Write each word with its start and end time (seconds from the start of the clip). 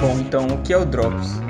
Bom, 0.00 0.18
então 0.20 0.46
o 0.46 0.58
que 0.58 0.72
é 0.72 0.78
o 0.78 0.84
Drops? 0.84 1.40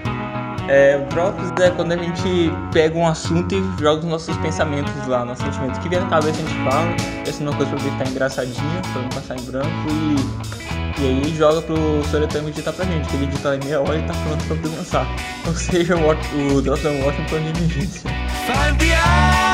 É, 0.69 0.97
o 0.97 1.05
Drops 1.11 1.52
é 1.61 1.70
quando 1.70 1.92
a 1.92 1.97
gente 1.98 2.51
pega 2.73 2.97
um 2.97 3.06
assunto 3.06 3.55
e 3.55 3.62
joga 3.79 4.01
os 4.01 4.06
nossos 4.06 4.37
pensamentos 4.39 5.06
lá, 5.06 5.23
nossos 5.23 5.45
sentimentos. 5.45 5.79
que 5.80 5.89
vem 5.91 6.01
na 6.01 6.06
cabeça 6.06 6.30
a 6.30 6.48
gente 6.48 6.55
fala, 6.65 6.89
é 7.27 7.42
uma 7.42 7.56
coisa 7.56 7.70
pra 7.73 7.83
ver 7.83 7.91
que 7.91 7.98
tá 7.98 8.11
engraçadinha, 8.11 8.83
pra 8.92 9.02
não 9.02 9.09
passar 9.11 9.37
em 9.37 9.42
branco 9.42 9.69
e, 9.91 11.03
e 11.03 11.06
aí 11.06 11.34
joga 11.37 11.61
pro 11.61 12.03
Soretama 12.11 12.48
editar 12.48 12.73
pra 12.73 12.87
gente, 12.87 13.06
que 13.09 13.17
ele 13.17 13.25
edita 13.25 13.55
em 13.55 13.64
meia 13.64 13.80
hora 13.80 13.98
e 13.98 14.03
tá 14.03 14.14
pronto 14.14 14.45
pra 14.47 14.70
lançar. 14.70 15.06
Ou 15.47 15.55
seja, 15.55 15.95
o, 15.95 16.56
o 16.56 16.62
Drops 16.62 16.87
é 16.87 16.89
um 16.89 17.06
ótimo 17.06 17.28
plano 17.28 17.53
de 17.53 17.59
emergência. 17.59 18.11
Find 18.47 18.78
the 18.78 19.45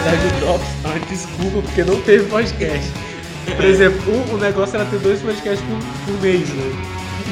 verdade, 0.00 0.26
o 0.36 0.40
Drops 0.40 0.66
é 0.84 0.88
uma 0.88 0.98
desculpa 1.06 1.62
porque 1.62 1.84
não 1.84 2.00
teve 2.02 2.24
podcast. 2.28 2.90
Por 3.56 3.64
exemplo, 3.64 4.00
o, 4.12 4.34
o 4.34 4.38
negócio 4.38 4.76
era 4.76 4.84
ter 4.86 4.98
dois 4.98 5.20
podcasts 5.20 5.64
por, 5.66 6.12
por 6.12 6.20
mês, 6.22 6.48
né? 6.50 6.72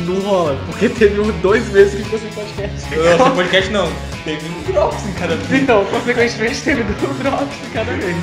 Não 0.07 0.21
rola, 0.21 0.57
porque 0.67 0.89
teve 0.89 1.21
um- 1.21 1.31
dois 1.41 1.69
meses 1.73 1.95
que 1.95 2.03
ficou 2.05 2.19
sem 2.19 2.31
podcast. 2.31 2.97
Nossa, 3.19 3.31
podcast 3.31 3.71
não, 3.73 3.89
teve 4.25 4.47
um 4.49 4.73
Drops 4.73 5.07
em 5.07 5.13
cada 5.13 5.37
vídeo. 5.37 5.57
Então, 5.63 5.85
consequentemente, 5.87 6.63
teve 6.63 6.83
dois 6.83 7.19
Drops 7.19 7.57
em 7.67 7.71
cada 7.73 7.93
mês. 7.93 8.17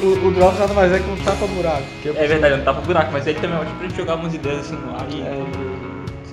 O, 0.00 0.06
o 0.28 0.30
Drops 0.32 0.58
nada 0.58 0.74
mais 0.74 0.92
é 0.92 0.98
que 0.98 1.10
um 1.10 1.16
tapa-buraco. 1.16 1.82
É 1.82 2.08
pessoa- 2.08 2.26
verdade, 2.28 2.56
não 2.56 2.64
tapa 2.64 2.80
buraco, 2.82 3.10
mas 3.12 3.26
ele 3.26 3.38
também 3.38 3.56
é 3.56 3.60
ótimo 3.60 3.76
pra 3.76 3.88
gente 3.88 3.96
jogar 3.96 4.14
umas 4.16 4.34
ideias 4.34 4.60
assim 4.60 4.76
no 4.76 4.90
ar 4.94 5.06
e... 5.10 5.20
É, 5.22 5.79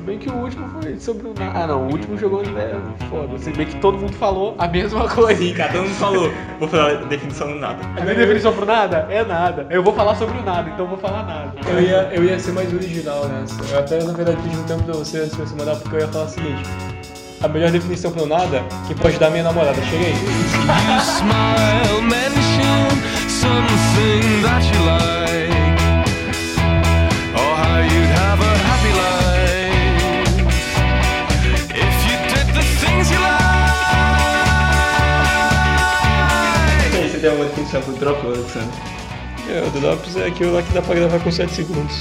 bem 0.08 0.18
que 0.18 0.30
o 0.30 0.36
último 0.36 0.66
foi 0.70 0.98
sobre 0.98 1.28
o 1.28 1.34
nada. 1.38 1.60
Ah, 1.64 1.68
não, 1.68 1.82
o 1.84 1.92
último 1.92 2.18
jogou 2.18 2.42
ideia 2.42 2.82
foda. 3.10 3.38
Se 3.38 3.52
bem 3.52 3.68
que 3.68 3.76
todo 3.76 3.98
mundo 3.98 4.14
falou 4.14 4.56
a 4.58 4.66
mesma 4.66 5.08
coisa. 5.10 5.40
Sim, 5.40 5.54
cada 5.54 5.82
um 5.82 5.88
falou. 5.90 6.32
Vou 6.60 6.70
falar 6.70 6.92
a 6.92 6.96
definição 7.06 7.50
do 7.50 7.56
nada. 7.56 7.80
A 7.98 8.02
minha 8.02 8.16
definição 8.16 8.54
pro 8.54 8.66
nada 8.66 9.06
é 9.10 9.24
nada. 9.26 9.68
Eu 9.70 9.84
vou 9.84 9.94
falar 9.94 10.16
sobre 10.16 10.40
o 10.40 10.44
nada, 10.44 10.70
então 10.70 10.86
eu 10.86 10.90
vou 10.90 10.98
falar 10.98 11.24
nada. 11.24 11.54
Eu 11.70 11.82
ia, 11.82 12.10
eu 12.14 12.24
ia 12.24 12.40
ser 12.40 12.54
mais 12.54 12.74
original 12.74 13.28
nessa. 13.28 13.62
Eu 13.70 13.80
até, 13.80 14.02
na 14.02 14.14
verdade, 14.14 14.38
pedi 14.42 14.56
um 14.56 14.64
tempo 14.64 14.84
pra 14.84 14.94
você 14.94 15.20
antes 15.20 15.36
de 15.36 15.42
você 15.42 15.56
mandar, 15.56 15.76
porque 15.76 15.98
eu 15.98 16.00
ia 16.00 16.08
falar 16.08 16.26
o 16.26 16.30
seguinte. 16.30 16.70
A 17.44 17.48
melhor 17.50 17.70
definição 17.70 18.12
pro 18.12 18.26
nada, 18.26 18.64
que 18.88 18.96
pode 18.96 19.20
dar 19.20 19.30
minha 19.30 19.44
namorada. 19.44 19.80
Chega 19.84 20.06
aí. 20.08 21.67
Você 37.68 37.80
tem 37.80 37.80
alguma 37.80 37.82
definição 37.82 37.82
pro 37.82 37.94
Drops, 37.94 38.26
Alexandre? 38.26 38.80
É, 39.50 39.64
o 39.66 39.70
Drops 39.80 40.16
é 40.18 40.26
aquilo 40.28 40.54
lá 40.54 40.62
que 40.62 40.74
dá 40.74 40.82
pra 40.82 40.96
gravar 40.96 41.20
com 41.20 41.32
7 41.32 41.54
segundos. 41.54 42.00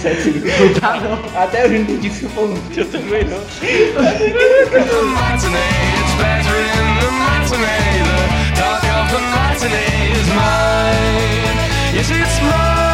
Sete 0.00 0.22
segundos. 0.22 0.60
Não 0.60 0.74
tá 0.80 1.00
não. 1.00 1.18
Até 1.40 1.64
eu 1.64 1.70
não 1.70 1.76
entendi 1.76 2.08
o 2.08 2.10
que 2.10 2.16
você 2.16 2.28
falou. 2.28 2.58
eu 2.76 2.84
também 2.90 3.24
não. 3.24 3.38
The 3.40 5.02
matinee, 5.02 5.58
it's 6.00 6.14
better 6.18 6.58
in 6.60 6.98
the 6.98 7.10
matinee. 7.10 8.02
The 8.54 8.60
dark 8.60 8.84
of 8.84 9.10
the 9.12 9.20
matinee 9.20 10.12
is 10.12 10.28
mine. 10.28 11.58
Yes, 11.94 12.10
it's 12.10 12.40
mine. 12.42 12.90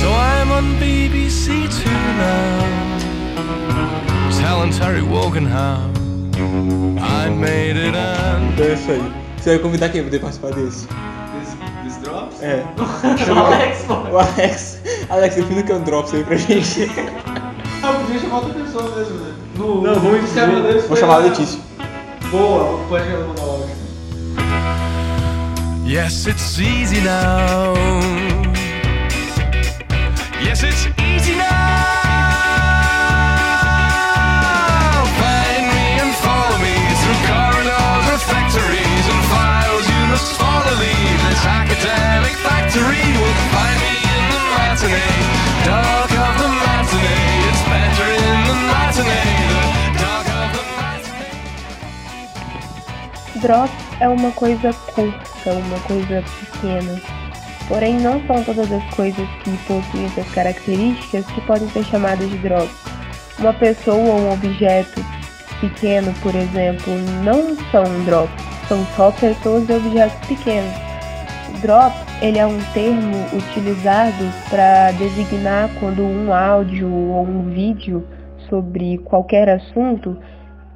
So 0.00 0.08
I'm 0.12 0.50
on 0.50 0.74
BBC 0.80 1.68
Two 1.68 1.90
now. 2.18 2.66
Telling 4.40 4.72
Terry 4.72 5.02
Wogan 5.02 5.46
how 5.46 5.95
I 6.38 7.30
made 7.30 7.78
it 7.78 7.96
and 7.96 8.52
Então 8.52 8.66
é 8.66 8.74
isso 8.74 8.90
aí. 8.90 9.12
Você 9.38 9.50
vai 9.50 9.58
convidar 9.58 9.88
quem 9.88 10.02
pra 10.02 10.10
poder 10.10 10.20
participar 10.20 10.52
desse? 10.52 10.86
Dos 11.84 11.96
drops? 11.96 12.42
É. 12.42 12.62
O 13.32 13.38
Alex, 13.38 13.84
pô. 13.86 13.94
O 13.94 14.18
Alex. 14.18 14.82
Alex, 15.08 15.36
defina 15.36 15.60
o 15.60 15.64
que 15.64 15.72
é 15.72 15.74
um 15.74 15.82
Drops 15.82 16.12
aí 16.12 16.24
pra 16.24 16.36
gente. 16.36 16.90
Ah, 17.82 17.92
podia 17.92 18.20
chamar 18.20 18.36
outra 18.38 18.54
pessoa 18.54 18.96
mesmo, 18.96 19.14
né? 19.14 19.34
No, 19.56 19.82
Não, 19.82 19.94
vamos 19.94 20.34
no 20.34 20.62
deles 20.62 20.82
Vou 20.82 20.88
foi 20.88 20.96
chamar 20.96 21.14
a 21.14 21.18
Letícia. 21.18 21.60
Boa, 22.30 22.80
pode 22.88 23.04
chamar 23.04 23.24
o 23.24 23.28
monólogo. 23.28 23.70
Yes, 25.86 26.26
it's 26.26 26.58
easy 26.58 27.00
now. 27.00 27.72
Yes, 30.42 30.62
it's 30.64 30.95
leave 40.80 41.20
this 41.28 41.44
academic 41.44 42.34
factory. 42.44 43.04
Will 43.16 43.38
find 43.52 43.78
me 43.82 43.94
in 44.14 44.22
the 44.32 44.40
matinee, 44.52 45.24
dark 45.64 46.12
of 46.12 46.34
the 46.40 46.48
matinee. 46.62 47.48
It's 47.48 47.62
better 47.70 48.08
in 48.12 48.38
the 48.48 48.56
matinee. 48.72 49.46
Drops 53.40 53.86
é 54.00 54.08
uma 54.08 54.30
coisa 54.32 54.72
curta, 54.72 55.52
uma 55.52 55.78
coisa 55.80 56.24
pequena. 56.40 57.00
Porém, 57.68 57.94
não 57.94 58.24
são 58.26 58.42
todas 58.44 58.70
as 58.72 58.84
coisas 58.94 59.28
que 59.42 59.56
possuem 59.66 60.06
essas 60.06 60.28
características 60.32 61.26
que 61.26 61.40
podem 61.42 61.68
ser 61.70 61.84
chamadas 61.84 62.30
de 62.30 62.38
drops. 62.38 62.74
Uma 63.38 63.52
pessoa 63.52 63.96
ou 63.96 64.20
um 64.20 64.32
objeto 64.32 65.04
pequeno, 65.60 66.14
por 66.22 66.34
exemplo, 66.34 66.94
não 67.22 67.56
são 67.70 67.84
drops, 68.04 68.55
são 68.68 68.84
só 68.96 69.10
pessoas 69.12 69.68
e 69.68 69.72
objetos 69.72 70.26
pequenos. 70.26 70.72
Drop, 71.60 71.94
ele 72.20 72.38
é 72.38 72.46
um 72.46 72.58
termo 72.74 73.16
utilizado 73.32 74.24
para 74.50 74.92
designar 74.92 75.70
quando 75.80 76.02
um 76.02 76.32
áudio 76.32 76.92
ou 76.92 77.24
um 77.24 77.50
vídeo 77.50 78.06
sobre 78.48 78.98
qualquer 78.98 79.48
assunto 79.48 80.16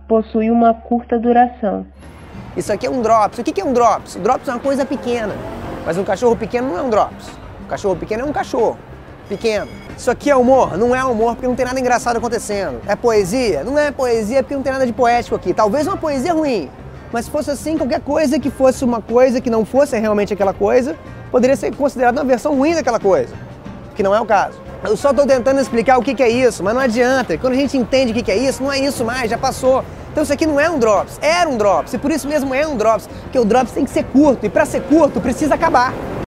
possui 0.09 0.51
uma 0.51 0.75
curta 0.75 1.19
duração. 1.19 1.87
Isso 2.57 2.73
aqui 2.73 2.87
é 2.87 2.91
um 2.91 3.01
drops. 3.01 3.39
O 3.39 3.45
que 3.45 3.61
é 3.61 3.65
um 3.65 3.73
drops? 3.73 4.17
Drops 4.17 4.49
é 4.49 4.53
uma 4.53 4.59
coisa 4.59 4.85
pequena. 4.85 5.35
Mas 5.87 5.97
um 5.97 6.05
cachorro 6.05 6.37
pequeno 6.37 6.69
não 6.69 6.79
é 6.79 6.83
um 6.83 6.91
drops. 6.91 7.31
Um 7.63 7.69
cachorro 7.69 7.97
pequeno 7.97 8.23
é 8.23 8.27
um 8.27 8.33
cachorro 8.33 8.77
pequeno. 9.29 9.69
Isso 9.97 10.11
aqui 10.11 10.31
é 10.31 10.37
humor? 10.37 10.77
Não 10.77 10.95
é 10.95 11.05
humor 11.05 11.35
porque 11.35 11.47
não 11.47 11.55
tem 11.55 11.65
nada 11.65 11.79
engraçado 11.79 12.17
acontecendo. 12.17 12.81
É 12.87 12.97
poesia? 12.97 13.63
Não 13.63 13.79
é 13.79 13.93
poesia 13.93 14.43
porque 14.43 14.55
não 14.55 14.63
tem 14.63 14.73
nada 14.73 14.87
de 14.87 14.93
poético 14.93 15.37
aqui. 15.37 15.55
Talvez 15.55 15.87
uma 15.87 15.97
poesia 15.97 16.33
ruim. 16.33 16.69
Mas 17.13 17.25
se 17.25 17.31
fosse 17.31 17.51
assim, 17.51 17.77
qualquer 17.77 18.01
coisa 18.01 18.39
que 18.39 18.51
fosse 18.51 18.85
uma 18.85 19.01
coisa 19.01 19.41
que 19.41 19.51
não 19.51 19.65
fosse 19.65 19.99
realmente 19.99 20.33
aquela 20.33 20.53
coisa, 20.55 20.97
poderia 21.31 21.57
ser 21.57 21.75
considerada 21.75 22.21
uma 22.21 22.27
versão 22.27 22.57
ruim 22.57 22.75
daquela 22.75 23.01
coisa. 23.01 23.35
Que 23.95 24.03
não 24.03 24.15
é 24.15 24.21
o 24.21 24.27
caso. 24.27 24.61
Eu 24.83 24.97
só 24.97 25.11
estou 25.11 25.27
tentando 25.27 25.61
explicar 25.61 25.99
o 25.99 26.03
que, 26.03 26.15
que 26.15 26.23
é 26.23 26.29
isso, 26.29 26.63
mas 26.63 26.75
não 26.75 26.81
adianta. 26.81 27.37
Quando 27.37 27.53
a 27.53 27.57
gente 27.57 27.77
entende 27.77 28.13
o 28.13 28.15
que, 28.15 28.23
que 28.23 28.31
é 28.31 28.37
isso, 28.37 28.63
não 28.63 28.73
é 28.73 28.79
isso 28.79 29.05
mais, 29.05 29.29
já 29.29 29.37
passou. 29.37 29.85
Então 30.11 30.23
isso 30.23 30.33
aqui 30.33 30.47
não 30.47 30.59
é 30.59 30.69
um 30.69 30.79
drops, 30.79 31.19
era 31.23 31.49
um 31.49 31.57
drops, 31.57 31.95
e 31.95 31.99
por 31.99 32.11
isso 32.11 32.27
mesmo 32.27 32.53
é 32.53 32.67
um 32.67 32.77
drops, 32.77 33.07
porque 33.23 33.39
o 33.39 33.45
drops 33.45 33.73
tem 33.73 33.85
que 33.85 33.91
ser 33.91 34.05
curto, 34.05 34.45
e 34.45 34.49
para 34.49 34.67
ser 34.67 34.83
curto 34.83 35.21
precisa 35.21 35.55
acabar. 35.55 35.95